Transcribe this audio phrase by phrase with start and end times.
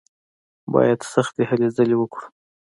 [0.73, 2.25] بايد سختې هلې ځلې وکړو.